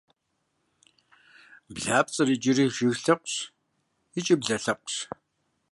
Блапцӏэр 1.73 2.29
икӏи 2.35 2.51
жыг 2.77 2.95
лъэпкъщ, 3.05 3.35
икӏи 4.17 4.35
блэ 4.41 4.57
лъэпкъщ. 4.63 4.95